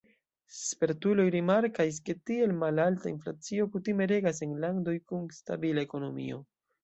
[0.59, 6.41] Spertuloj rimarkas, ke tiel malalta inflacio kutime regas en landoj kun stabila ekonomio.